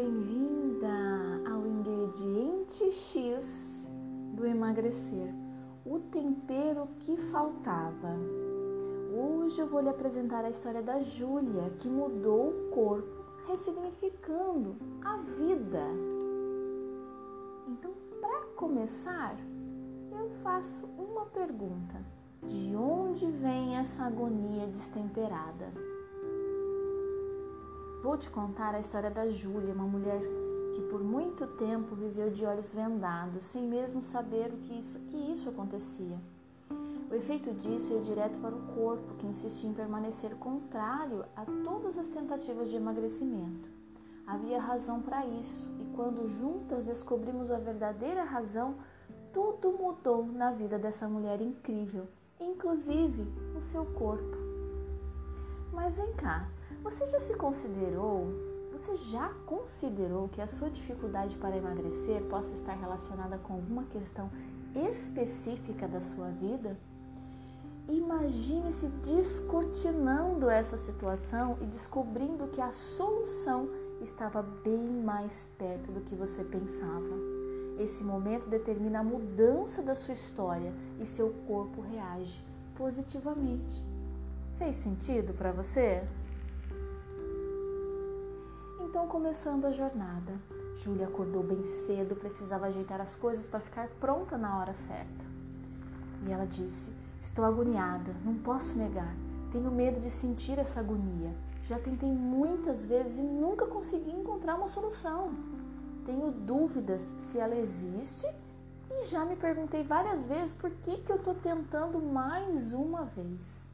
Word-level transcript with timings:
bem-vinda 0.00 0.88
ao 1.52 1.66
ingrediente 1.66 2.90
X 2.90 3.86
do 4.32 4.46
emagrecer, 4.46 5.34
o 5.84 5.98
tempero 5.98 6.88
que 7.00 7.18
faltava. 7.30 8.16
Hoje 9.14 9.60
eu 9.60 9.66
vou 9.66 9.82
lhe 9.82 9.90
apresentar 9.90 10.42
a 10.42 10.48
história 10.48 10.80
da 10.80 11.02
Júlia, 11.02 11.68
que 11.78 11.86
mudou 11.86 12.48
o 12.48 12.70
corpo, 12.70 13.26
ressignificando 13.46 14.74
a 15.04 15.18
vida. 15.18 15.84
Então, 17.68 17.92
para 18.22 18.46
começar, 18.56 19.36
eu 20.12 20.30
faço 20.42 20.86
uma 20.96 21.26
pergunta: 21.26 22.02
de 22.46 22.74
onde 22.74 23.26
vem 23.26 23.76
essa 23.76 24.04
agonia 24.04 24.66
destemperada? 24.66 25.89
Vou 28.02 28.16
te 28.16 28.30
contar 28.30 28.74
a 28.74 28.80
história 28.80 29.10
da 29.10 29.28
Júlia, 29.28 29.74
uma 29.74 29.84
mulher 29.84 30.22
que 30.74 30.80
por 30.88 31.04
muito 31.04 31.46
tempo 31.46 31.94
viveu 31.94 32.30
de 32.30 32.46
olhos 32.46 32.72
vendados, 32.72 33.44
sem 33.44 33.62
mesmo 33.62 34.00
saber 34.00 34.54
o 34.54 34.56
que 34.56 34.78
isso, 34.78 34.98
que 35.00 35.16
isso 35.30 35.50
acontecia. 35.50 36.18
O 37.10 37.14
efeito 37.14 37.52
disso 37.52 37.92
ia 37.92 38.00
direto 38.00 38.40
para 38.40 38.54
o 38.54 38.74
corpo, 38.74 39.16
que 39.18 39.26
insistia 39.26 39.68
em 39.68 39.74
permanecer 39.74 40.34
contrário 40.36 41.26
a 41.36 41.44
todas 41.62 41.98
as 41.98 42.08
tentativas 42.08 42.70
de 42.70 42.76
emagrecimento. 42.76 43.68
Havia 44.26 44.58
razão 44.58 45.02
para 45.02 45.26
isso, 45.26 45.66
e 45.78 45.84
quando 45.94 46.26
juntas 46.26 46.86
descobrimos 46.86 47.50
a 47.50 47.58
verdadeira 47.58 48.24
razão, 48.24 48.76
tudo 49.30 49.72
mudou 49.72 50.24
na 50.24 50.52
vida 50.52 50.78
dessa 50.78 51.06
mulher 51.06 51.42
incrível, 51.42 52.08
inclusive 52.40 53.24
no 53.52 53.60
seu 53.60 53.84
corpo. 53.84 54.38
Mas 55.70 55.98
vem 55.98 56.12
cá, 56.14 56.48
você 56.82 57.06
já 57.06 57.20
se 57.20 57.34
considerou, 57.34 58.28
você 58.72 58.96
já 58.96 59.28
considerou 59.46 60.28
que 60.28 60.40
a 60.40 60.46
sua 60.46 60.70
dificuldade 60.70 61.36
para 61.36 61.56
emagrecer 61.56 62.22
possa 62.22 62.54
estar 62.54 62.74
relacionada 62.74 63.38
com 63.38 63.54
alguma 63.54 63.84
questão 63.84 64.30
específica 64.74 65.86
da 65.86 66.00
sua 66.00 66.28
vida? 66.28 66.76
Imagine-se 67.88 68.86
descortinando 69.04 70.48
essa 70.48 70.76
situação 70.76 71.58
e 71.60 71.66
descobrindo 71.66 72.46
que 72.48 72.60
a 72.60 72.70
solução 72.70 73.68
estava 74.00 74.42
bem 74.42 74.78
mais 74.78 75.48
perto 75.58 75.90
do 75.90 76.00
que 76.00 76.14
você 76.14 76.44
pensava. 76.44 77.16
Esse 77.78 78.04
momento 78.04 78.48
determina 78.48 79.00
a 79.00 79.04
mudança 79.04 79.82
da 79.82 79.94
sua 79.94 80.14
história 80.14 80.72
e 81.00 81.06
seu 81.06 81.30
corpo 81.46 81.80
reage 81.80 82.44
positivamente. 82.76 83.82
Fez 84.56 84.76
sentido 84.76 85.34
para 85.34 85.50
você? 85.50 86.04
Então, 88.90 89.06
começando 89.06 89.66
a 89.66 89.70
jornada, 89.70 90.32
Júlia 90.76 91.06
acordou 91.06 91.44
bem 91.44 91.62
cedo, 91.62 92.16
precisava 92.16 92.66
ajeitar 92.66 93.00
as 93.00 93.14
coisas 93.14 93.46
para 93.46 93.60
ficar 93.60 93.86
pronta 94.00 94.36
na 94.36 94.58
hora 94.58 94.74
certa. 94.74 95.24
E 96.26 96.32
ela 96.32 96.44
disse: 96.44 96.92
Estou 97.20 97.44
agoniada, 97.44 98.12
não 98.24 98.34
posso 98.34 98.76
negar. 98.76 99.14
Tenho 99.52 99.70
medo 99.70 100.00
de 100.00 100.10
sentir 100.10 100.58
essa 100.58 100.80
agonia. 100.80 101.32
Já 101.66 101.78
tentei 101.78 102.10
muitas 102.10 102.84
vezes 102.84 103.20
e 103.20 103.22
nunca 103.22 103.64
consegui 103.64 104.10
encontrar 104.10 104.56
uma 104.56 104.66
solução. 104.66 105.34
Tenho 106.04 106.32
dúvidas 106.32 107.14
se 107.20 107.38
ela 107.38 107.54
existe 107.54 108.26
e 108.90 109.04
já 109.04 109.24
me 109.24 109.36
perguntei 109.36 109.84
várias 109.84 110.26
vezes 110.26 110.52
por 110.52 110.68
que, 110.68 110.96
que 110.96 111.12
eu 111.12 111.16
estou 111.16 111.36
tentando 111.36 112.02
mais 112.02 112.72
uma 112.72 113.04
vez. 113.04 113.70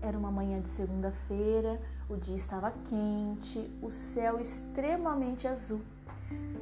Era 0.00 0.16
uma 0.16 0.30
manhã 0.30 0.60
de 0.60 0.68
segunda-feira, 0.68 1.80
o 2.08 2.16
dia 2.16 2.36
estava 2.36 2.72
quente, 2.88 3.70
o 3.82 3.90
céu 3.90 4.40
extremamente 4.40 5.46
azul, 5.46 5.82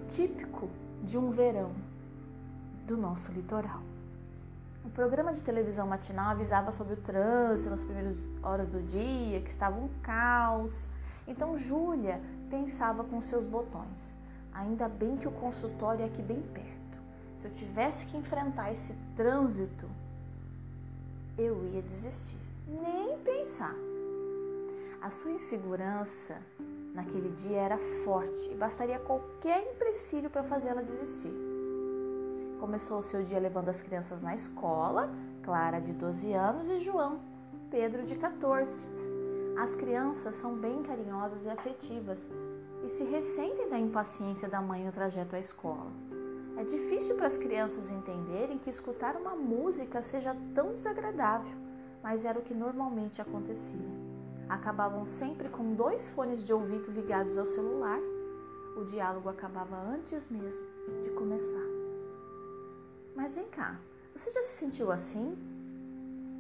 típico 0.08 0.68
de 1.04 1.16
um 1.16 1.30
verão 1.30 1.72
do 2.86 2.96
nosso 2.96 3.30
litoral. 3.30 3.80
O 4.84 4.90
programa 4.90 5.32
de 5.32 5.42
televisão 5.42 5.86
matinal 5.86 6.30
avisava 6.30 6.72
sobre 6.72 6.94
o 6.94 6.96
trânsito 6.96 7.70
nas 7.70 7.82
primeiras 7.82 8.28
horas 8.42 8.68
do 8.68 8.80
dia, 8.82 9.40
que 9.40 9.50
estava 9.50 9.76
um 9.78 9.88
caos. 10.02 10.88
Então 11.26 11.58
Júlia 11.58 12.20
pensava 12.48 13.04
com 13.04 13.20
seus 13.20 13.44
botões. 13.44 14.16
Ainda 14.52 14.88
bem 14.88 15.16
que 15.16 15.28
o 15.28 15.32
consultório 15.32 16.02
é 16.02 16.06
aqui 16.06 16.22
bem 16.22 16.40
perto. 16.40 16.76
Se 17.38 17.46
eu 17.46 17.52
tivesse 17.52 18.06
que 18.06 18.16
enfrentar 18.16 18.72
esse 18.72 18.94
trânsito, 19.16 19.86
eu 21.36 21.68
ia 21.72 21.82
desistir. 21.82 22.38
Nem 22.66 23.18
pensar. 23.18 23.74
A 25.06 25.10
sua 25.10 25.30
insegurança 25.30 26.36
naquele 26.92 27.28
dia 27.28 27.58
era 27.58 27.78
forte 28.02 28.50
e 28.50 28.56
bastaria 28.56 28.98
qualquer 28.98 29.62
empecilho 29.62 30.28
para 30.28 30.42
fazê-la 30.42 30.82
desistir. 30.82 31.32
Começou 32.58 32.98
o 32.98 33.02
seu 33.04 33.22
dia 33.22 33.38
levando 33.38 33.68
as 33.68 33.80
crianças 33.80 34.20
na 34.20 34.34
escola, 34.34 35.08
Clara 35.44 35.78
de 35.78 35.92
12 35.92 36.32
anos 36.32 36.68
e 36.68 36.80
João, 36.80 37.20
Pedro 37.70 38.02
de 38.02 38.16
14. 38.16 38.88
As 39.56 39.76
crianças 39.76 40.34
são 40.34 40.56
bem 40.56 40.82
carinhosas 40.82 41.44
e 41.44 41.50
afetivas 41.50 42.28
e 42.84 42.88
se 42.88 43.04
ressentem 43.04 43.70
da 43.70 43.78
impaciência 43.78 44.48
da 44.48 44.60
mãe 44.60 44.84
no 44.84 44.90
trajeto 44.90 45.36
à 45.36 45.38
escola. 45.38 45.92
É 46.56 46.64
difícil 46.64 47.14
para 47.14 47.28
as 47.28 47.36
crianças 47.36 47.92
entenderem 47.92 48.58
que 48.58 48.70
escutar 48.70 49.14
uma 49.14 49.36
música 49.36 50.02
seja 50.02 50.36
tão 50.52 50.74
desagradável, 50.74 51.54
mas 52.02 52.24
era 52.24 52.40
o 52.40 52.42
que 52.42 52.52
normalmente 52.52 53.22
acontecia 53.22 54.05
acabavam 54.48 55.04
sempre 55.06 55.48
com 55.48 55.74
dois 55.74 56.08
fones 56.08 56.42
de 56.42 56.52
ouvido 56.52 56.90
ligados 56.90 57.36
ao 57.38 57.46
celular. 57.46 58.00
O 58.76 58.84
diálogo 58.84 59.28
acabava 59.28 59.76
antes 59.76 60.28
mesmo 60.28 60.66
de 61.02 61.10
começar. 61.10 61.66
Mas 63.14 63.34
vem 63.34 63.46
cá, 63.46 63.78
você 64.14 64.30
já 64.30 64.42
se 64.42 64.58
sentiu 64.58 64.92
assim? 64.92 65.36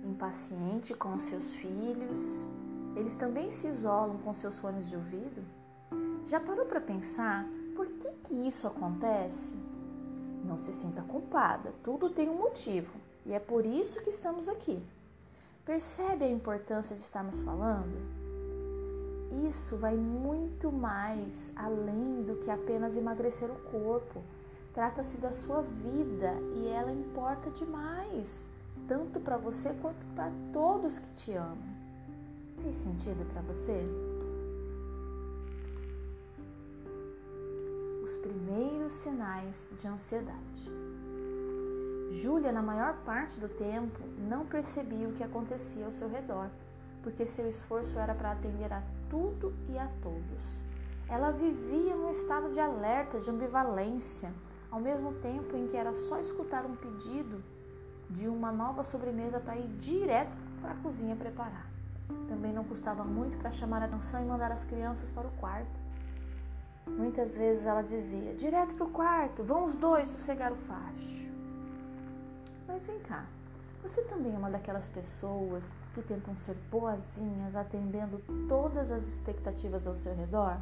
Impaciente 0.04 0.94
com 0.94 1.14
os 1.14 1.22
seus 1.22 1.52
filhos? 1.54 2.48
Eles 2.94 3.16
também 3.16 3.50
se 3.50 3.66
isolam 3.66 4.18
com 4.18 4.32
seus 4.34 4.58
fones 4.58 4.86
de 4.86 4.96
ouvido? 4.96 5.42
Já 6.26 6.38
parou 6.38 6.66
para 6.66 6.80
pensar 6.80 7.46
por 7.74 7.86
que, 7.86 8.10
que 8.24 8.34
isso 8.46 8.66
acontece? 8.66 9.54
Não 10.44 10.56
se 10.56 10.72
sinta 10.72 11.02
culpada, 11.02 11.72
tudo 11.82 12.10
tem 12.10 12.28
um 12.28 12.38
motivo 12.38 12.92
e 13.24 13.32
é 13.32 13.40
por 13.40 13.66
isso 13.66 14.00
que 14.02 14.10
estamos 14.10 14.48
aqui. 14.48 14.80
Percebe 15.66 16.24
a 16.24 16.30
importância 16.30 16.94
de 16.94 17.02
estarmos 17.02 17.40
falando? 17.40 18.00
Isso 19.48 19.76
vai 19.76 19.96
muito 19.96 20.70
mais 20.70 21.52
além 21.56 22.22
do 22.22 22.36
que 22.36 22.48
apenas 22.48 22.96
emagrecer 22.96 23.50
o 23.50 23.56
corpo. 23.72 24.22
Trata-se 24.72 25.18
da 25.18 25.32
sua 25.32 25.62
vida 25.62 26.32
e 26.54 26.68
ela 26.68 26.92
importa 26.92 27.50
demais, 27.50 28.46
tanto 28.86 29.18
para 29.18 29.36
você 29.36 29.74
quanto 29.82 30.06
para 30.14 30.30
todos 30.52 31.00
que 31.00 31.10
te 31.14 31.32
amam. 31.32 31.58
Fez 32.62 32.76
sentido 32.76 33.26
para 33.32 33.42
você? 33.42 33.84
Os 38.04 38.14
primeiros 38.18 38.92
sinais 38.92 39.68
de 39.80 39.88
ansiedade. 39.88 40.85
Júlia, 42.12 42.52
na 42.52 42.62
maior 42.62 42.96
parte 43.04 43.38
do 43.38 43.48
tempo, 43.48 44.00
não 44.28 44.46
percebia 44.46 45.08
o 45.08 45.12
que 45.12 45.24
acontecia 45.24 45.84
ao 45.84 45.92
seu 45.92 46.08
redor, 46.08 46.48
porque 47.02 47.26
seu 47.26 47.48
esforço 47.48 47.98
era 47.98 48.14
para 48.14 48.32
atender 48.32 48.72
a 48.72 48.82
tudo 49.10 49.54
e 49.68 49.78
a 49.78 49.88
todos. 50.02 50.64
Ela 51.08 51.30
vivia 51.30 51.94
num 51.94 52.10
estado 52.10 52.50
de 52.50 52.60
alerta, 52.60 53.20
de 53.20 53.30
ambivalência, 53.30 54.32
ao 54.70 54.80
mesmo 54.80 55.12
tempo 55.14 55.56
em 55.56 55.68
que 55.68 55.76
era 55.76 55.92
só 55.92 56.18
escutar 56.18 56.64
um 56.64 56.74
pedido 56.74 57.42
de 58.10 58.28
uma 58.28 58.52
nova 58.52 58.82
sobremesa 58.82 59.40
para 59.40 59.56
ir 59.56 59.68
direto 59.78 60.36
para 60.60 60.72
a 60.72 60.76
cozinha 60.76 61.16
preparar. 61.16 61.66
Também 62.28 62.52
não 62.52 62.64
custava 62.64 63.04
muito 63.04 63.36
para 63.38 63.50
chamar 63.50 63.82
a 63.82 63.86
atenção 63.86 64.22
e 64.22 64.26
mandar 64.26 64.52
as 64.52 64.64
crianças 64.64 65.10
para 65.10 65.26
o 65.26 65.30
quarto. 65.32 65.86
Muitas 66.86 67.36
vezes 67.36 67.66
ela 67.66 67.82
dizia: 67.82 68.34
direto 68.34 68.74
para 68.74 68.86
o 68.86 68.90
quarto, 68.90 69.42
vão 69.42 69.64
os 69.64 69.74
dois 69.74 70.08
sossegar 70.08 70.52
o 70.52 70.56
facho. 70.56 71.25
Mas 72.66 72.84
vem 72.84 72.98
cá, 73.00 73.26
você 73.82 74.02
também 74.02 74.34
é 74.34 74.38
uma 74.38 74.50
daquelas 74.50 74.88
pessoas 74.88 75.72
que 75.94 76.02
tentam 76.02 76.34
ser 76.34 76.56
boazinhas, 76.70 77.54
atendendo 77.54 78.20
todas 78.48 78.90
as 78.90 79.04
expectativas 79.04 79.86
ao 79.86 79.94
seu 79.94 80.14
redor? 80.14 80.58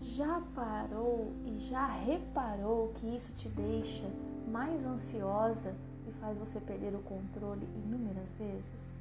Já 0.00 0.42
parou 0.54 1.32
e 1.44 1.58
já 1.58 1.86
reparou 1.86 2.92
que 2.94 3.14
isso 3.14 3.32
te 3.34 3.48
deixa 3.48 4.06
mais 4.48 4.84
ansiosa 4.84 5.74
e 6.06 6.12
faz 6.12 6.38
você 6.38 6.60
perder 6.60 6.94
o 6.94 7.00
controle 7.00 7.66
inúmeras 7.74 8.34
vezes? 8.34 8.98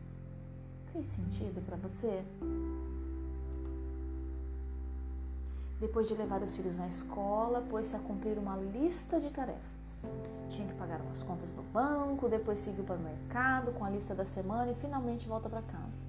Fez 0.92 1.06
sentido 1.06 1.64
para 1.66 1.78
você? 1.78 2.24
Depois 5.80 6.08
de 6.08 6.16
levar 6.16 6.42
os 6.42 6.56
filhos 6.56 6.78
na 6.78 6.88
escola, 6.88 7.62
pôs-se 7.70 7.96
a 7.96 8.00
cumprir 8.00 8.38
uma 8.38 8.56
lista 8.56 9.20
de 9.20 9.30
tarefas. 9.30 9.75
Tinha 10.50 10.68
que 10.68 10.74
pagar 10.76 11.02
umas 11.02 11.22
contas 11.24 11.54
no 11.54 11.64
banco, 11.64 12.30
depois 12.30 12.60
seguiu 12.60 12.84
para 12.84 12.96
o 12.96 13.00
mercado 13.00 13.72
com 13.74 13.84
a 13.84 13.90
lista 13.90 14.16
da 14.16 14.26
semana 14.26 14.72
e 14.72 14.76
finalmente 14.76 15.28
volta 15.28 15.50
para 15.50 15.62
casa. 15.62 16.06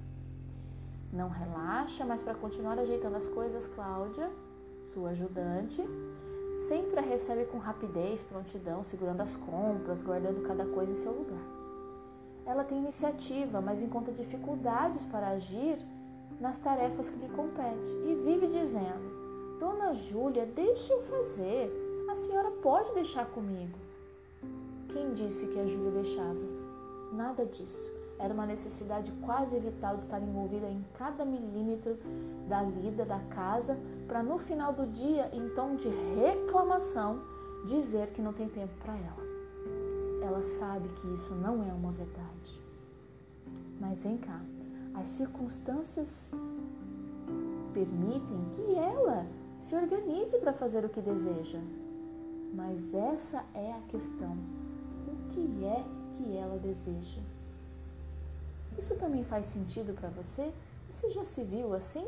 Não 1.13 1.29
relaxa, 1.29 2.05
mas 2.05 2.23
para 2.23 2.35
continuar 2.35 2.79
ajeitando 2.79 3.17
as 3.17 3.29
coisas, 3.29 3.67
Cláudia, 3.67 4.31
Sua 4.93 5.11
ajudante 5.11 5.83
sempre 6.69 6.99
a 6.99 7.03
recebe 7.03 7.45
com 7.45 7.59
rapidez, 7.59 8.23
prontidão, 8.23 8.83
segurando 8.83 9.21
as 9.21 9.37
compras, 9.37 10.03
guardando 10.03 10.47
cada 10.47 10.65
coisa 10.67 10.93
em 10.93 10.97
seu 10.97 11.13
lugar. 11.13 11.43
Ela 12.45 12.65
tem 12.65 12.79
iniciativa, 12.79 13.61
mas 13.61 13.83
encontra 13.83 14.13
dificuldades 14.13 15.05
para 15.07 15.29
agir 15.29 15.79
nas 16.41 16.59
tarefas 16.59 17.11
que 17.11 17.19
lhe 17.19 17.29
competem 17.29 18.11
e 18.11 18.15
vive 18.25 18.47
dizendo: 18.49 19.59
Dona 19.59 19.95
Júlia, 19.95 20.47
deixe 20.47 20.93
eu 20.93 21.03
fazer. 21.03 21.73
A 22.11 22.15
senhora 22.15 22.51
pode 22.63 22.93
deixar 22.95 23.27
comigo. 23.27 23.77
Quem 24.97 25.13
disse 25.13 25.47
que 25.49 25.59
a 25.59 25.67
Júlia 25.67 25.91
deixava? 25.91 26.41
Nada 27.13 27.45
disso. 27.45 27.93
Era 28.19 28.33
uma 28.33 28.47
necessidade 28.47 29.13
quase 29.21 29.59
vital 29.59 29.99
de 29.99 30.05
estar 30.05 30.23
envolvida 30.23 30.67
em 30.71 30.83
cada 30.95 31.23
milímetro 31.23 31.99
da 32.49 32.63
lida 32.63 33.05
da 33.05 33.21
casa, 33.29 33.79
para 34.07 34.23
no 34.23 34.39
final 34.39 34.73
do 34.73 34.87
dia, 34.87 35.29
em 35.35 35.51
tom 35.51 35.77
de 35.77 35.91
reclamação, 36.15 37.21
dizer 37.67 38.07
que 38.13 38.23
não 38.23 38.33
tem 38.33 38.49
tempo 38.49 38.73
para 38.81 38.95
ela. 38.95 39.23
Ela 40.23 40.43
sabe 40.43 40.89
que 40.89 41.13
isso 41.13 41.35
não 41.35 41.63
é 41.63 41.75
uma 41.75 41.93
verdade. 41.93 42.63
Mas 43.79 44.03
vem 44.03 44.17
cá, 44.17 44.41
as 44.95 45.09
circunstâncias 45.09 46.31
permitem 47.75 48.47
que 48.55 48.75
ela 48.77 49.27
se 49.61 49.77
organize 49.77 50.39
para 50.39 50.55
fazer 50.55 50.87
o 50.87 50.89
que 50.89 51.03
deseja. 51.03 51.61
Mas 52.55 52.95
essa 52.95 53.45
é 53.53 53.73
a 53.73 53.81
questão. 53.91 54.39
O 55.27 55.29
que 55.31 55.65
é 55.65 55.85
que 56.17 56.37
ela 56.37 56.59
deseja? 56.59 57.21
Isso 58.79 58.95
também 58.97 59.25
faz 59.25 59.47
sentido 59.47 59.93
para 59.95 60.09
você? 60.11 60.53
Você 60.91 61.11
já 61.11 61.25
se 61.25 61.43
viu 61.43 61.75
assim? 61.75 62.07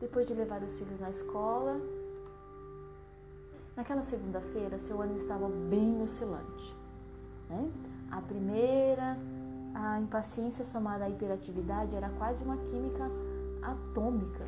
Depois 0.00 0.26
de 0.26 0.34
levar 0.34 0.62
os 0.62 0.72
filhos 0.72 1.00
na 1.00 1.10
escola, 1.10 1.80
naquela 3.76 4.02
segunda-feira 4.02 4.78
seu 4.78 5.00
ânimo 5.00 5.18
estava 5.18 5.48
bem 5.48 6.02
oscilante. 6.02 6.74
Né? 7.48 7.70
A 8.10 8.20
primeira, 8.20 9.16
a 9.74 10.00
impaciência 10.00 10.64
somada 10.64 11.04
à 11.04 11.10
hiperatividade 11.10 11.94
era 11.94 12.08
quase 12.10 12.42
uma 12.42 12.56
química 12.56 13.10
atômica. 13.62 14.44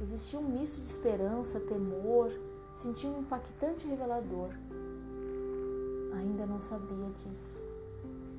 Existia 0.00 0.38
um 0.38 0.48
misto 0.48 0.80
de 0.80 0.86
esperança, 0.86 1.60
temor, 1.60 2.30
sentia 2.74 3.10
um 3.10 3.20
impactante 3.20 3.86
revelador 3.86 4.50
ainda 6.22 6.46
não 6.46 6.60
sabia 6.60 7.10
disso. 7.24 7.62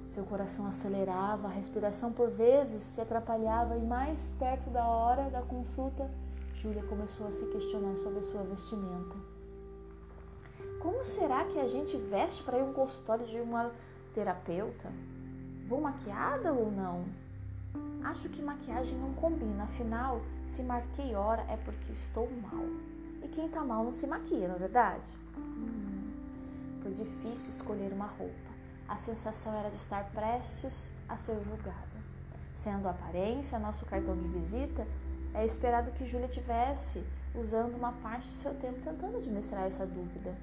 Seu 0.09 0.23
coração 0.23 0.65
acelerava, 0.67 1.47
a 1.47 1.51
respiração 1.51 2.11
por 2.11 2.29
vezes 2.29 2.81
se 2.81 3.01
atrapalhava 3.01 3.77
e 3.77 3.81
mais 3.81 4.31
perto 4.37 4.69
da 4.69 4.85
hora 4.85 5.29
da 5.29 5.41
consulta, 5.41 6.09
Júlia 6.53 6.83
começou 6.83 7.27
a 7.27 7.31
se 7.31 7.45
questionar 7.47 7.97
sobre 7.97 8.21
sua 8.25 8.43
vestimenta. 8.43 9.15
Como 10.79 11.03
será 11.03 11.45
que 11.45 11.59
a 11.59 11.67
gente 11.67 11.97
veste 11.97 12.43
para 12.43 12.59
ir 12.59 12.63
um 12.63 12.73
consultório 12.73 13.25
de 13.25 13.39
uma 13.39 13.71
terapeuta? 14.13 14.91
Vou 15.67 15.81
maquiada 15.81 16.53
ou 16.53 16.71
não? 16.71 17.05
Acho 18.03 18.29
que 18.29 18.41
maquiagem 18.41 18.97
não 18.99 19.13
combina, 19.13 19.63
afinal, 19.63 20.21
se 20.49 20.61
marquei 20.61 21.15
hora 21.15 21.41
é 21.49 21.57
porque 21.57 21.91
estou 21.91 22.29
mal. 22.41 22.65
E 23.23 23.27
quem 23.29 23.47
tá 23.47 23.63
mal 23.63 23.83
não 23.83 23.93
se 23.93 24.05
maquia, 24.05 24.47
não 24.47 24.55
é 24.55 24.59
verdade? 24.59 25.09
Hum. 25.37 26.11
Foi 26.81 26.93
difícil 26.93 27.49
escolher 27.49 27.91
uma 27.93 28.07
roupa. 28.07 28.53
A 28.87 28.97
sensação 28.97 29.57
era 29.57 29.69
de 29.69 29.77
estar 29.77 30.03
prestes 30.11 30.91
a 31.07 31.15
ser 31.15 31.41
julgada. 31.43 31.93
Sendo 32.55 32.87
a 32.87 32.91
aparência 32.91 33.57
nosso 33.57 33.85
cartão 33.85 34.15
de 34.15 34.27
visita, 34.27 34.85
é 35.33 35.45
esperado 35.45 35.91
que 35.91 36.05
Júlia 36.05 36.27
tivesse 36.27 37.03
usando 37.33 37.75
uma 37.75 37.91
parte 37.93 38.27
do 38.27 38.33
seu 38.33 38.53
tempo 38.55 38.79
tentando 38.81 39.17
administrar 39.17 39.63
essa 39.65 39.85
dúvida. 39.85 40.35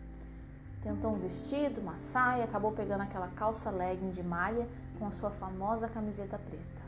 Tentou 0.82 1.12
um 1.12 1.18
vestido, 1.18 1.80
uma 1.80 1.96
saia, 1.96 2.44
acabou 2.44 2.72
pegando 2.72 3.02
aquela 3.02 3.28
calça 3.28 3.70
legging 3.70 4.10
de 4.10 4.22
malha 4.22 4.66
com 4.98 5.06
a 5.06 5.12
sua 5.12 5.30
famosa 5.30 5.88
camiseta 5.88 6.38
preta. 6.38 6.80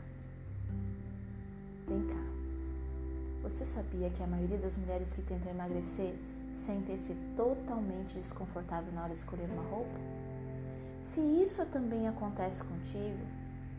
Vem 1.87 2.07
cá. 2.07 2.32
Você 3.43 3.63
sabia 3.63 4.09
que 4.09 4.23
a 4.23 4.27
maioria 4.27 4.57
das 4.57 4.75
mulheres 4.75 5.13
que 5.13 5.21
tentam 5.21 5.51
emagrecer 5.51 6.15
Sentem-se 6.55 7.15
totalmente 7.35 8.15
desconfortável 8.15 8.91
na 8.93 9.03
hora 9.03 9.13
de 9.13 9.19
escolher 9.19 9.49
uma 9.49 9.63
roupa? 9.63 9.99
Se 11.03 11.19
isso 11.19 11.65
também 11.65 12.07
acontece 12.07 12.63
contigo, 12.63 13.25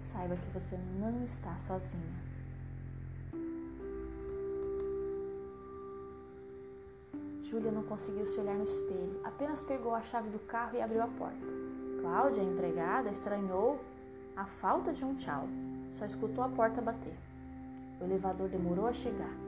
saiba 0.00 0.36
que 0.36 0.50
você 0.50 0.78
não 0.98 1.24
está 1.24 1.56
sozinha. 1.56 2.34
Júlia 7.42 7.70
não 7.70 7.84
conseguiu 7.84 8.26
se 8.26 8.38
olhar 8.40 8.56
no 8.56 8.64
espelho, 8.64 9.20
apenas 9.24 9.62
pegou 9.62 9.94
a 9.94 10.02
chave 10.02 10.28
do 10.28 10.40
carro 10.40 10.76
e 10.76 10.82
abriu 10.82 11.02
a 11.02 11.06
porta. 11.06 11.46
Cláudia, 12.00 12.42
a 12.42 12.46
empregada, 12.46 13.08
estranhou 13.08 13.80
a 14.36 14.44
falta 14.44 14.92
de 14.92 15.04
um 15.04 15.14
tchau, 15.14 15.48
só 15.98 16.04
escutou 16.04 16.42
a 16.42 16.48
porta 16.48 16.82
bater. 16.82 17.16
O 18.00 18.04
elevador 18.04 18.48
demorou 18.48 18.86
a 18.86 18.92
chegar. 18.92 19.43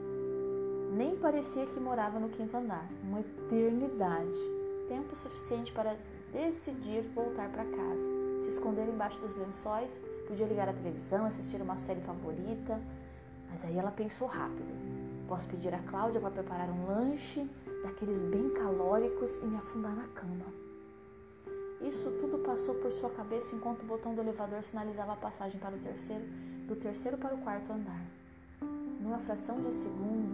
Nem 0.95 1.15
parecia 1.17 1.65
que 1.65 1.79
morava 1.79 2.19
no 2.19 2.29
quinto 2.29 2.55
andar, 2.55 2.87
uma 3.03 3.19
eternidade. 3.19 4.37
Tempo 4.87 5.15
suficiente 5.15 5.71
para 5.71 5.97
decidir 6.31 7.01
voltar 7.13 7.49
para 7.49 7.65
casa, 7.65 8.07
se 8.41 8.49
esconder 8.49 8.87
embaixo 8.87 9.19
dos 9.19 9.35
lençóis, 9.35 9.99
podia 10.27 10.45
ligar 10.45 10.69
a 10.69 10.73
televisão, 10.73 11.25
assistir 11.25 11.61
uma 11.61 11.77
série 11.77 12.01
favorita. 12.01 12.79
Mas 13.49 13.63
aí 13.65 13.77
ela 13.77 13.91
pensou 13.91 14.27
rápido. 14.27 14.67
Posso 15.27 15.47
pedir 15.47 15.73
a 15.73 15.79
Cláudia 15.79 16.21
para 16.21 16.31
preparar 16.31 16.69
um 16.69 16.87
lanche 16.87 17.49
daqueles 17.83 18.21
bem 18.21 18.49
calóricos 18.49 19.37
e 19.37 19.45
me 19.45 19.57
afundar 19.57 19.95
na 19.95 20.07
cama. 20.07 20.45
Isso 21.81 22.09
tudo 22.19 22.39
passou 22.39 22.75
por 22.75 22.91
sua 22.91 23.09
cabeça 23.11 23.55
enquanto 23.55 23.83
o 23.83 23.85
botão 23.85 24.15
do 24.15 24.21
elevador 24.21 24.63
sinalizava 24.63 25.13
a 25.13 25.15
passagem 25.15 25.59
para 25.59 25.75
o 25.75 25.79
terceiro, 25.79 26.23
do 26.67 26.75
terceiro 26.75 27.17
para 27.17 27.35
o 27.35 27.37
quarto 27.37 27.71
andar. 27.71 28.01
Numa 28.99 29.19
fração 29.19 29.61
de 29.61 29.71
segundo, 29.71 30.26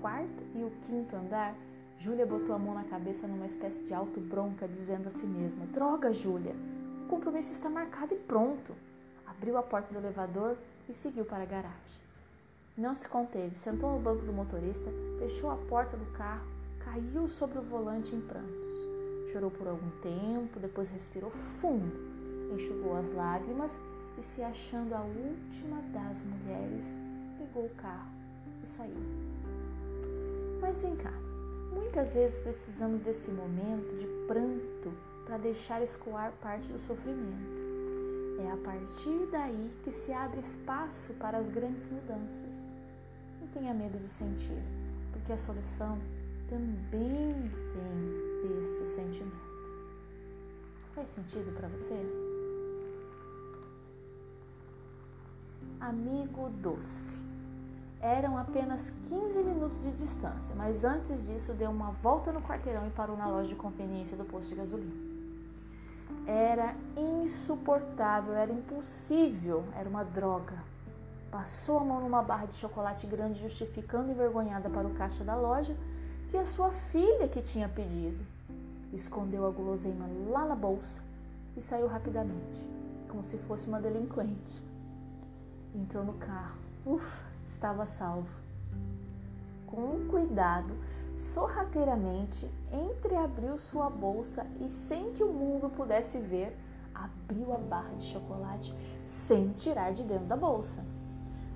quarto 0.00 0.42
e 0.54 0.62
o 0.62 0.70
quinto 0.86 1.16
andar, 1.16 1.54
Júlia 2.00 2.24
botou 2.24 2.54
a 2.54 2.58
mão 2.58 2.74
na 2.74 2.84
cabeça 2.84 3.26
numa 3.26 3.46
espécie 3.46 3.82
de 3.82 3.92
auto-bronca, 3.92 4.68
dizendo 4.68 5.08
a 5.08 5.10
si 5.10 5.26
mesma: 5.26 5.66
Droga, 5.66 6.12
Júlia, 6.12 6.54
o 7.04 7.08
compromisso 7.08 7.52
está 7.52 7.68
marcado 7.68 8.14
e 8.14 8.18
pronto. 8.18 8.72
Abriu 9.26 9.56
a 9.56 9.62
porta 9.62 9.92
do 9.92 9.98
elevador 9.98 10.56
e 10.88 10.94
seguiu 10.94 11.24
para 11.24 11.42
a 11.42 11.46
garagem. 11.46 11.98
Não 12.76 12.94
se 12.94 13.08
conteve, 13.08 13.56
sentou 13.56 13.92
no 13.92 13.98
banco 14.00 14.24
do 14.24 14.32
motorista, 14.32 14.88
fechou 15.18 15.50
a 15.50 15.56
porta 15.56 15.96
do 15.96 16.06
carro, 16.12 16.46
caiu 16.84 17.26
sobre 17.26 17.58
o 17.58 17.62
volante 17.62 18.14
em 18.14 18.20
prantos. 18.20 18.88
Chorou 19.32 19.50
por 19.50 19.66
algum 19.66 19.90
tempo, 20.00 20.60
depois 20.60 20.88
respirou 20.88 21.30
fundo, 21.60 21.92
enxugou 22.54 22.96
as 22.96 23.12
lágrimas 23.12 23.78
e, 24.16 24.22
se 24.22 24.42
achando 24.42 24.94
a 24.94 25.00
última 25.00 25.82
das 25.92 26.22
mulheres, 26.22 26.96
pegou 27.36 27.66
o 27.66 27.74
carro 27.76 28.10
e 28.62 28.66
saiu. 28.66 29.47
Mas 30.60 30.80
vem 30.82 30.96
cá, 30.96 31.12
muitas 31.72 32.14
vezes 32.14 32.40
precisamos 32.40 33.00
desse 33.00 33.30
momento 33.30 33.96
de 33.98 34.06
pranto 34.26 34.92
para 35.24 35.38
deixar 35.38 35.82
escoar 35.82 36.32
parte 36.40 36.66
do 36.72 36.78
sofrimento. 36.78 37.58
É 38.40 38.50
a 38.50 38.56
partir 38.56 39.26
daí 39.30 39.70
que 39.82 39.92
se 39.92 40.12
abre 40.12 40.40
espaço 40.40 41.12
para 41.14 41.38
as 41.38 41.48
grandes 41.48 41.86
mudanças. 41.90 42.54
Não 43.40 43.48
tenha 43.48 43.74
medo 43.74 43.98
de 43.98 44.08
sentir, 44.08 44.62
porque 45.12 45.32
a 45.32 45.38
solução 45.38 45.98
também 46.48 47.32
vem 47.32 48.58
deste 48.58 48.86
sentimento. 48.86 49.48
Faz 50.94 51.10
sentido 51.10 51.54
para 51.56 51.68
você? 51.68 51.94
Amigo 55.80 56.50
doce. 56.60 57.27
Eram 58.00 58.38
apenas 58.38 58.92
15 59.08 59.42
minutos 59.42 59.82
de 59.82 59.90
distância, 59.92 60.54
mas 60.54 60.84
antes 60.84 61.20
disso 61.26 61.52
deu 61.52 61.70
uma 61.70 61.90
volta 61.90 62.30
no 62.30 62.40
quarteirão 62.40 62.86
e 62.86 62.90
parou 62.90 63.16
na 63.16 63.26
loja 63.26 63.48
de 63.48 63.56
conveniência 63.56 64.16
do 64.16 64.24
posto 64.24 64.48
de 64.50 64.54
gasolina. 64.54 65.08
Era 66.24 66.76
insuportável, 66.96 68.34
era 68.34 68.52
impossível, 68.52 69.64
era 69.74 69.88
uma 69.88 70.04
droga. 70.04 70.62
Passou 71.30 71.78
a 71.78 71.84
mão 71.84 72.00
numa 72.00 72.22
barra 72.22 72.46
de 72.46 72.54
chocolate 72.54 73.06
grande, 73.06 73.42
justificando 73.42 74.12
envergonhada 74.12 74.70
para 74.70 74.86
o 74.86 74.94
caixa 74.94 75.24
da 75.24 75.34
loja 75.34 75.76
que 76.30 76.36
a 76.36 76.44
sua 76.44 76.70
filha 76.70 77.26
que 77.28 77.42
tinha 77.42 77.68
pedido. 77.68 78.24
Escondeu 78.92 79.44
a 79.46 79.50
guloseima 79.50 80.06
lá 80.30 80.44
na 80.44 80.54
bolsa 80.54 81.02
e 81.56 81.60
saiu 81.60 81.88
rapidamente, 81.88 82.64
como 83.08 83.24
se 83.24 83.36
fosse 83.38 83.66
uma 83.66 83.80
delinquente. 83.80 84.62
Entrou 85.74 86.04
no 86.04 86.14
carro. 86.14 86.56
Ufa! 86.86 87.27
Estava 87.48 87.86
salvo. 87.86 88.28
Com 89.66 90.06
cuidado, 90.08 90.72
sorrateiramente 91.16 92.48
entreabriu 92.72 93.58
sua 93.58 93.90
bolsa 93.90 94.46
e, 94.60 94.68
sem 94.68 95.12
que 95.12 95.24
o 95.24 95.32
mundo 95.32 95.68
pudesse 95.70 96.18
ver, 96.18 96.56
abriu 96.94 97.52
a 97.52 97.58
barra 97.58 97.94
de 97.96 98.04
chocolate 98.04 98.74
sem 99.04 99.50
tirar 99.52 99.92
de 99.92 100.04
dentro 100.04 100.26
da 100.26 100.36
bolsa. 100.36 100.84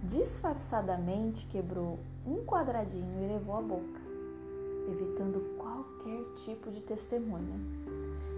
disfarçadamente 0.05 1.47
quebrou 1.47 1.97
um 2.27 2.45
quadradinho 2.45 3.23
e 3.23 3.33
levou 3.35 3.57
à 3.57 3.63
boca, 3.63 4.01
evitando 4.91 5.57
qualquer 5.57 6.25
tipo 6.45 6.73
de 6.73 6.81
testemunha. 6.81 7.55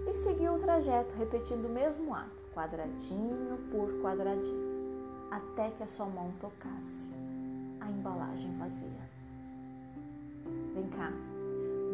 E 0.07 0.13
seguiu 0.13 0.53
o 0.53 0.59
trajeto, 0.59 1.15
repetindo 1.15 1.65
o 1.65 1.73
mesmo 1.73 2.13
ato, 2.13 2.29
quadradinho 2.53 3.57
por 3.71 3.89
quadradinho, 3.99 5.25
até 5.31 5.71
que 5.71 5.81
a 5.81 5.87
sua 5.87 6.05
mão 6.05 6.31
tocasse 6.39 7.09
a 7.85 7.91
embalagem 7.91 8.51
vazia. 8.57 9.05
Vem 10.73 10.87
cá, 10.89 11.11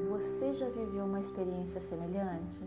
você 0.10 0.54
já 0.54 0.70
viveu 0.70 1.06
uma 1.06 1.20
experiência 1.20 1.82
semelhante? 1.82 2.60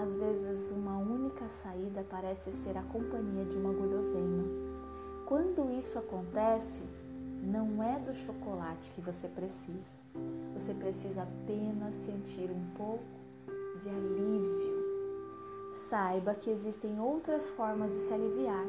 Às 0.00 0.14
vezes, 0.14 0.70
uma 0.70 0.96
única 0.96 1.48
saída 1.48 2.06
parece 2.08 2.52
ser 2.52 2.76
a 2.78 2.82
companhia 2.82 3.44
de 3.44 3.56
uma 3.56 3.72
guloseima. 3.72 4.44
Quando 5.26 5.70
isso 5.72 5.98
acontece, 5.98 6.82
não 7.42 7.82
é 7.82 7.98
do 7.98 8.14
chocolate 8.14 8.90
que 8.94 9.00
você 9.00 9.28
precisa. 9.28 9.96
Você 10.54 10.72
precisa 10.72 11.22
apenas 11.22 11.94
sentir 11.96 12.50
um 12.50 12.64
pouco 12.76 13.04
de 13.82 13.88
alívio. 13.88 14.70
Saiba 15.72 16.34
que 16.34 16.50
existem 16.50 16.98
outras 17.00 17.48
formas 17.50 17.92
de 17.92 17.98
se 17.98 18.14
aliviar, 18.14 18.66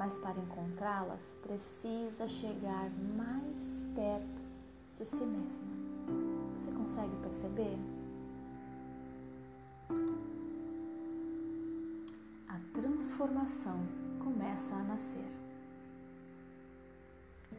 mas 0.00 0.16
para 0.16 0.40
encontrá-las 0.40 1.36
precisa 1.42 2.26
chegar 2.26 2.90
mais 3.14 3.84
perto 3.94 4.42
de 4.98 5.04
si 5.04 5.22
mesmo. 5.22 5.68
Você 6.56 6.72
consegue 6.72 7.14
perceber? 7.16 7.78
A 12.48 12.58
transformação 12.72 13.78
começa 14.24 14.74
a 14.74 14.82
nascer. 14.84 15.30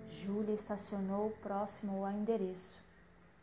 Júlia 0.09 0.55
estacionou 0.55 1.29
próximo 1.43 2.03
ao 2.03 2.11
endereço 2.11 2.81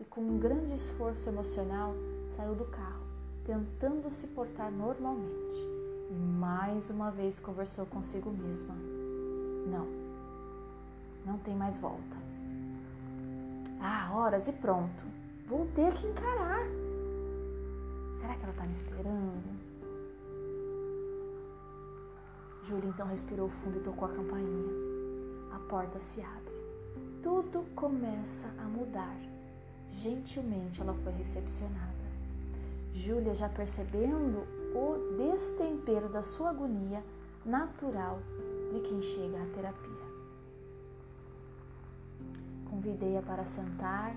e, 0.00 0.04
com 0.04 0.22
um 0.22 0.40
grande 0.40 0.74
esforço 0.74 1.28
emocional, 1.28 1.94
saiu 2.34 2.56
do 2.56 2.64
carro, 2.64 3.06
tentando 3.46 4.10
se 4.10 4.26
portar 4.26 4.72
normalmente. 4.72 5.78
E 6.10 6.14
mais 6.14 6.90
uma 6.90 7.12
vez 7.12 7.38
conversou 7.38 7.86
consigo 7.86 8.30
mesma. 8.30 8.87
Não, 9.68 9.86
não 11.26 11.38
tem 11.38 11.54
mais 11.54 11.78
volta. 11.78 12.16
Ah, 13.80 14.10
horas 14.12 14.48
e 14.48 14.52
pronto. 14.52 15.02
Vou 15.46 15.66
ter 15.74 15.92
que 15.92 16.06
encarar. 16.06 16.64
Será 18.18 18.34
que 18.34 18.42
ela 18.42 18.52
está 18.52 18.64
me 18.64 18.72
esperando? 18.72 19.68
Júlia 22.66 22.88
então 22.88 23.06
respirou 23.06 23.48
fundo 23.48 23.78
e 23.78 23.80
tocou 23.80 24.08
a 24.08 24.12
campainha. 24.12 24.72
A 25.54 25.58
porta 25.70 25.98
se 25.98 26.20
abre. 26.20 26.54
Tudo 27.22 27.64
começa 27.74 28.46
a 28.58 28.64
mudar. 28.64 29.16
Gentilmente 29.90 30.80
ela 30.80 30.94
foi 30.94 31.12
recepcionada. 31.12 32.08
Júlia, 32.92 33.34
já 33.34 33.48
percebendo 33.48 34.46
o 34.74 35.16
destempero 35.16 36.08
da 36.08 36.22
sua 36.22 36.50
agonia 36.50 37.02
natural 37.44 38.18
de 38.72 38.80
quem 38.80 39.02
chega 39.02 39.42
à 39.42 39.46
terapia. 39.46 40.08
Convidei-a 42.68 43.22
para 43.22 43.44
sentar 43.44 44.14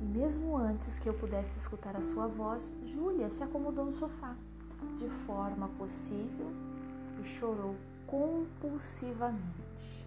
e 0.00 0.04
mesmo 0.04 0.56
antes 0.56 0.98
que 0.98 1.08
eu 1.08 1.14
pudesse 1.14 1.58
escutar 1.58 1.96
a 1.96 2.02
sua 2.02 2.26
voz, 2.26 2.74
Júlia 2.84 3.30
se 3.30 3.44
acomodou 3.44 3.84
no 3.86 3.92
sofá 3.92 4.34
de 4.98 5.08
forma 5.24 5.68
possível 5.78 6.50
e 7.22 7.28
chorou 7.28 7.76
compulsivamente. 8.06 10.04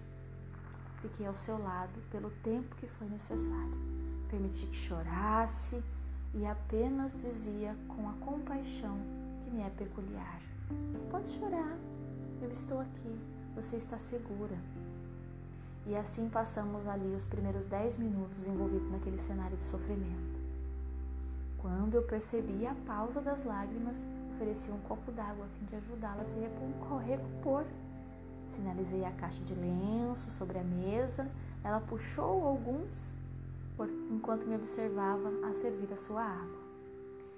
Fiquei 1.02 1.26
ao 1.26 1.36
seu 1.36 1.58
lado 1.58 2.00
pelo 2.12 2.30
tempo 2.44 2.76
que 2.76 2.88
foi 2.88 3.08
necessário. 3.08 3.78
Permiti 4.30 4.66
que 4.68 4.76
chorasse 4.76 5.82
e 6.34 6.46
apenas 6.46 7.16
dizia 7.16 7.76
com 7.88 8.10
a 8.10 8.14
compaixão 8.14 8.98
que 9.44 9.52
me 9.52 9.62
é 9.62 9.70
peculiar: 9.70 10.42
Pode 11.12 11.30
chorar, 11.30 11.78
eu 12.42 12.52
estou 12.52 12.80
aqui, 12.80 13.20
você 13.56 13.76
está 13.76 13.98
segura. 13.98 14.56
E 15.88 15.96
assim 15.96 16.28
passamos 16.30 16.88
ali 16.88 17.14
os 17.16 17.26
primeiros 17.26 17.66
dez 17.66 17.98
minutos 17.98 18.48
envolvidos 18.48 18.90
naquele 18.92 19.20
cenário 19.20 19.56
de 19.56 19.64
sofrimento. 19.64 20.40
Quando 21.60 21.96
eu 21.96 22.04
percebi 22.04 22.66
a 22.66 22.76
pausa 22.86 23.22
das 23.22 23.44
lágrimas, 23.44 24.04
ofereci 24.34 24.70
um 24.72 24.80
copo 24.80 25.12
d'água 25.12 25.46
a 25.46 25.50
fim 25.50 25.66
de 25.66 25.76
ajudá-la 25.76 26.24
a 26.24 26.26
se 26.26 26.38
recompor. 26.38 27.66
Sinalizei 28.50 29.04
a 29.06 29.12
caixa 29.12 29.44
de 29.44 29.54
lenço 29.56 30.30
sobre 30.30 30.60
a 30.60 30.64
mesa, 30.64 31.28
ela 31.64 31.80
puxou 31.82 32.46
alguns 32.46 33.16
enquanto 34.12 34.46
me 34.46 34.56
observava 34.56 35.30
a 35.50 35.54
servir 35.54 35.92
a 35.92 35.98
sua 35.98 36.24
água. 36.24 36.65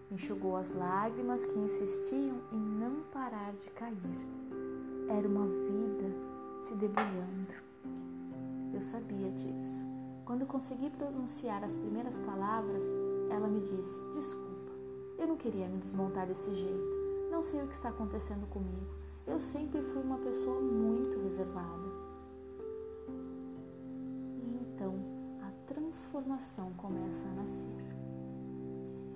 Enxugou 0.09 0.55
as 0.55 0.71
lágrimas 0.71 1.45
que 1.45 1.59
insistiam 1.59 2.37
em 2.53 2.57
não 2.57 3.01
parar 3.11 3.53
de 3.53 3.69
cair. 3.71 3.97
Era 5.09 5.27
uma 5.27 5.45
vida 5.45 6.15
se 6.61 6.73
debulhando. 6.75 7.53
Eu 8.73 8.81
sabia 8.81 9.29
disso. 9.31 9.85
Quando 10.23 10.45
consegui 10.45 10.89
pronunciar 10.91 11.61
as 11.63 11.75
primeiras 11.75 12.17
palavras, 12.19 12.83
ela 13.29 13.49
me 13.49 13.59
disse: 13.59 14.01
Desculpa, 14.13 14.71
eu 15.17 15.27
não 15.27 15.35
queria 15.35 15.67
me 15.67 15.77
desmontar 15.77 16.25
desse 16.25 16.53
jeito. 16.53 16.97
Não 17.29 17.43
sei 17.43 17.61
o 17.61 17.67
que 17.67 17.75
está 17.75 17.89
acontecendo 17.89 18.47
comigo. 18.47 18.87
Eu 19.25 19.41
sempre 19.41 19.81
fui 19.81 20.01
uma 20.01 20.19
pessoa 20.19 20.61
muito 20.61 21.19
reservada. 21.19 21.87
E 24.37 24.59
então 24.61 24.95
a 25.41 25.51
transformação 25.67 26.71
começa 26.77 27.27
a 27.27 27.31
nascer. 27.33 27.96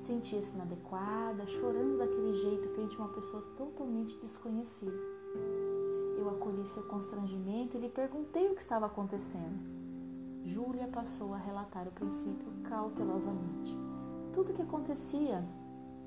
Senti-se 0.01 0.55
inadequada, 0.55 1.45
chorando 1.45 1.99
daquele 1.99 2.33
jeito 2.33 2.67
frente 2.69 2.97
a 2.97 3.01
uma 3.01 3.13
pessoa 3.13 3.43
totalmente 3.55 4.17
desconhecida. 4.17 4.97
Eu 6.17 6.27
acolhi 6.27 6.67
seu 6.67 6.81
constrangimento 6.83 7.77
e 7.77 7.79
lhe 7.79 7.87
perguntei 7.87 8.49
o 8.49 8.55
que 8.55 8.61
estava 8.61 8.87
acontecendo. 8.87 9.59
Júlia 10.43 10.87
passou 10.87 11.35
a 11.35 11.37
relatar 11.37 11.87
o 11.87 11.91
princípio 11.91 12.51
cautelosamente. 12.63 13.77
Tudo 14.33 14.51
o 14.51 14.55
que 14.55 14.63
acontecia 14.63 15.47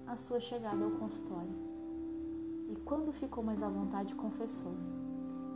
à 0.09 0.17
sua 0.17 0.41
chegada 0.41 0.85
ao 0.85 0.91
consultório. 0.91 1.55
E 2.71 2.75
quando 2.85 3.13
ficou 3.13 3.45
mais 3.45 3.63
à 3.63 3.69
vontade, 3.69 4.13
confessou: 4.17 4.75